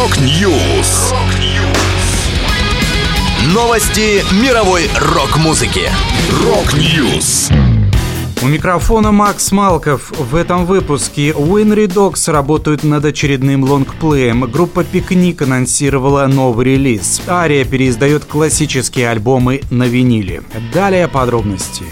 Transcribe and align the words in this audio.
Rock 0.00 0.50
News. 0.50 1.12
Новости 3.52 4.24
мировой 4.42 4.88
рок-музыки. 4.98 5.90
Rock 6.42 6.90
News. 6.90 7.50
У 8.40 8.46
микрофона 8.46 9.12
Макс 9.12 9.52
Малков. 9.52 10.10
В 10.12 10.36
этом 10.36 10.64
выпуске 10.64 11.32
Winery 11.32 11.86
Dogs 11.86 12.32
работают 12.32 12.82
над 12.82 13.04
очередным 13.04 13.64
лонгплеем. 13.64 14.50
Группа 14.50 14.84
Пикник 14.84 15.42
анонсировала 15.42 16.26
новый 16.28 16.64
релиз. 16.64 17.20
Ария 17.28 17.66
переиздает 17.66 18.24
классические 18.24 19.10
альбомы 19.10 19.60
на 19.70 19.84
виниле. 19.84 20.42
Далее 20.72 21.08
подробности. 21.08 21.84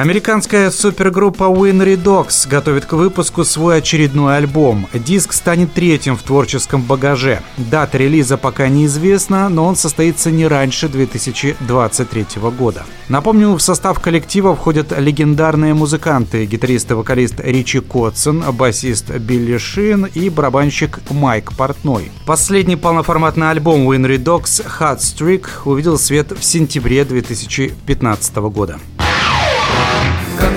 Американская 0.00 0.70
супергруппа 0.70 1.44
Winry 1.44 1.96
Dogs 1.96 2.46
готовит 2.46 2.84
к 2.84 2.92
выпуску 2.92 3.44
свой 3.44 3.78
очередной 3.78 4.36
альбом. 4.36 4.86
Диск 4.92 5.32
станет 5.32 5.72
третьим 5.72 6.18
в 6.18 6.22
творческом 6.22 6.82
багаже. 6.82 7.40
Дата 7.56 7.96
релиза 7.96 8.36
пока 8.36 8.68
неизвестна, 8.68 9.48
но 9.48 9.64
он 9.64 9.74
состоится 9.74 10.30
не 10.30 10.46
раньше 10.46 10.90
2023 10.90 12.26
года. 12.58 12.84
Напомню, 13.08 13.54
в 13.54 13.60
состав 13.60 13.98
коллектива 13.98 14.54
входят 14.54 14.92
легендарные 14.98 15.72
музыканты, 15.72 16.44
гитарист 16.44 16.90
и 16.90 16.94
вокалист 16.94 17.40
Ричи 17.40 17.80
Котсон, 17.80 18.44
басист 18.52 19.10
Билли 19.10 19.56
Шин 19.56 20.04
и 20.04 20.28
барабанщик 20.28 21.00
Майк 21.08 21.54
Портной. 21.54 22.12
Последний 22.26 22.76
полноформатный 22.76 23.48
альбом 23.48 23.90
Winry 23.90 24.22
Dogs 24.22 24.62
Hot 24.78 24.98
Streak 24.98 25.46
увидел 25.64 25.98
свет 25.98 26.32
в 26.38 26.44
сентябре 26.44 27.02
2015 27.06 28.36
года 28.36 28.78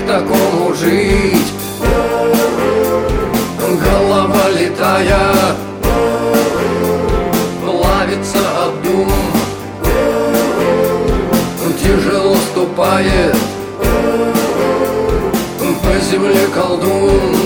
такому 0.10 0.74
жить. 0.74 1.54
Голова 3.60 4.50
летая 4.50 5.56
Плавится 7.64 8.40
от 8.66 8.82
дум 8.82 9.12
Тяжело 11.82 12.36
ступает 12.52 13.36
По 15.84 16.00
земле 16.12 16.48
колдун 16.54 17.39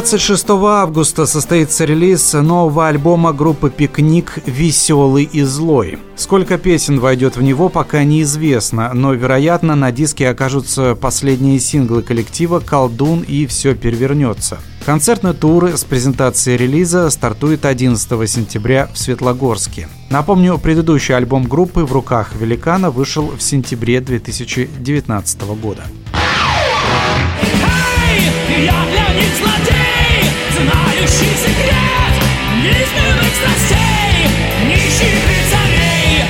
26 0.00 0.48
августа 0.48 1.26
состоится 1.26 1.84
релиз 1.84 2.32
нового 2.32 2.88
альбома 2.88 3.34
группы 3.34 3.68
«Пикник. 3.68 4.38
Веселый 4.46 5.24
и 5.30 5.42
злой». 5.42 5.98
Сколько 6.16 6.56
песен 6.56 6.98
войдет 6.98 7.36
в 7.36 7.42
него, 7.42 7.68
пока 7.68 8.02
неизвестно, 8.02 8.94
но, 8.94 9.12
вероятно, 9.12 9.74
на 9.76 9.92
диске 9.92 10.30
окажутся 10.30 10.94
последние 10.94 11.60
синглы 11.60 12.00
коллектива 12.00 12.60
«Колдун» 12.60 13.20
и 13.20 13.44
«Все 13.44 13.74
перевернется». 13.74 14.56
Концертный 14.86 15.34
тур 15.34 15.68
с 15.76 15.84
презентацией 15.84 16.56
релиза 16.56 17.10
стартует 17.10 17.66
11 17.66 18.08
сентября 18.30 18.88
в 18.94 18.98
Светлогорске. 18.98 19.86
Напомню, 20.08 20.56
предыдущий 20.56 21.14
альбом 21.14 21.44
группы 21.44 21.84
«В 21.84 21.92
руках 21.92 22.30
великана» 22.40 22.90
вышел 22.90 23.30
в 23.36 23.42
сентябре 23.42 24.00
2019 24.00 25.42
года. 25.60 25.82
Я 28.60 29.10
них 29.14 29.36
злодей! 29.36 29.79
Знающий 30.60 31.34
секрет 31.36 32.14
неизменных 32.62 33.32
страстей, 33.34 34.28
нищих 34.66 35.16
рыцарей. 35.26 36.24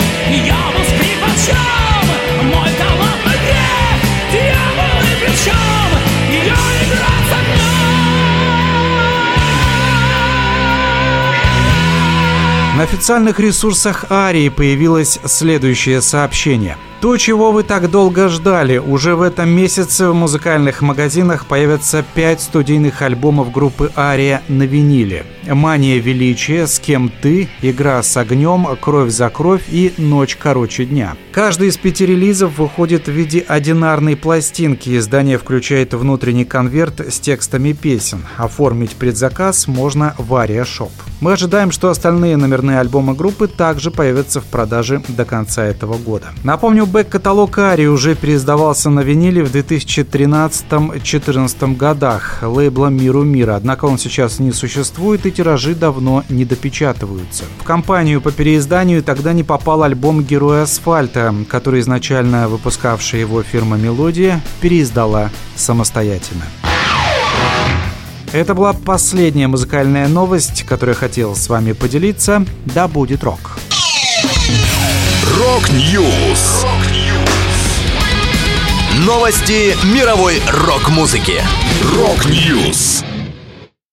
Я 0.46 0.70
был 0.70 0.84
скрипачом, 0.84 2.06
мой 2.44 2.70
талант 2.78 3.20
мой 3.24 3.34
грех, 3.34 3.98
дьявол 4.30 5.00
и 5.02 5.04
причем 5.20 5.90
ее 6.30 6.60
игра 6.84 7.16
со 7.28 7.38
На 12.76 12.82
официальных 12.84 13.40
ресурсах 13.40 14.04
Арии 14.10 14.48
появилось 14.48 15.18
следующее 15.24 16.00
сообщение– 16.00 16.76
то, 17.00 17.16
чего 17.16 17.50
вы 17.50 17.62
так 17.62 17.90
долго 17.90 18.28
ждали, 18.28 18.76
уже 18.76 19.14
в 19.16 19.22
этом 19.22 19.48
месяце 19.48 20.08
в 20.10 20.14
музыкальных 20.14 20.82
магазинах 20.82 21.46
появятся 21.46 22.04
пять 22.14 22.42
студийных 22.42 23.00
альбомов 23.00 23.50
группы 23.50 23.90
Ария 23.96 24.42
на 24.48 24.64
виниле. 24.64 25.24
«Мания 25.54 25.98
величия», 25.98 26.66
«С 26.66 26.78
кем 26.78 27.10
ты», 27.22 27.48
«Игра 27.62 28.02
с 28.02 28.16
огнем», 28.16 28.66
«Кровь 28.80 29.10
за 29.10 29.28
кровь» 29.28 29.62
и 29.70 29.92
«Ночь 29.98 30.36
короче 30.36 30.84
дня». 30.84 31.16
Каждый 31.32 31.68
из 31.68 31.76
пяти 31.76 32.06
релизов 32.06 32.58
выходит 32.58 33.06
в 33.06 33.12
виде 33.12 33.44
одинарной 33.46 34.16
пластинки. 34.16 34.96
Издание 34.96 35.38
включает 35.38 35.94
внутренний 35.94 36.44
конверт 36.44 37.00
с 37.00 37.20
текстами 37.20 37.72
песен. 37.72 38.24
Оформить 38.36 38.96
предзаказ 38.96 39.68
можно 39.68 40.14
в 40.18 40.34
Ария 40.34 40.64
Shop. 40.64 40.90
Мы 41.20 41.32
ожидаем, 41.32 41.70
что 41.70 41.90
остальные 41.90 42.36
номерные 42.36 42.80
альбомы 42.80 43.14
группы 43.14 43.46
также 43.46 43.90
появятся 43.90 44.40
в 44.40 44.44
продаже 44.44 45.02
до 45.08 45.24
конца 45.24 45.64
этого 45.64 45.98
года. 45.98 46.28
Напомню, 46.44 46.86
бэк-каталог 46.86 47.58
Ари 47.58 47.86
уже 47.86 48.14
переиздавался 48.14 48.90
на 48.90 49.00
виниле 49.00 49.44
в 49.44 49.54
2013-2014 49.54 51.76
годах 51.76 52.38
лейблом 52.42 52.96
Миру 52.96 53.22
Мира, 53.22 53.56
однако 53.56 53.84
он 53.84 53.98
сейчас 53.98 54.38
не 54.38 54.52
существует 54.52 55.26
и 55.26 55.30
тиражи 55.40 55.74
давно 55.74 56.22
не 56.28 56.44
допечатываются. 56.44 57.44
В 57.60 57.64
компанию 57.64 58.20
по 58.20 58.30
переизданию 58.30 59.02
тогда 59.02 59.32
не 59.32 59.42
попал 59.42 59.82
альбом 59.82 60.22
«Герой 60.22 60.64
асфальта», 60.64 61.34
который 61.48 61.80
изначально 61.80 62.46
выпускавшая 62.46 63.22
его 63.22 63.42
фирма 63.42 63.78
«Мелодия» 63.78 64.42
переиздала 64.60 65.30
самостоятельно. 65.56 66.44
Это 68.34 68.52
была 68.52 68.74
последняя 68.74 69.48
музыкальная 69.48 70.08
новость, 70.08 70.64
которую 70.64 70.94
хотел 70.94 71.34
с 71.34 71.48
вами 71.48 71.72
поделиться. 71.72 72.44
Да 72.66 72.86
будет 72.86 73.24
рок! 73.24 73.56
Rock 75.38 75.95
News. 75.95 76.66
Новости 79.06 79.74
мировой 79.86 80.42
рок-музыки. 80.66 81.40
Rock 81.96 82.44
News. 82.44 83.04